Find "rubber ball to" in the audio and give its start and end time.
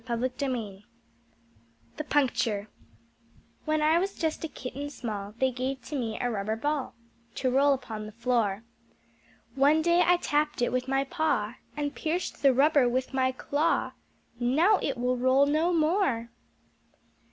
6.31-7.51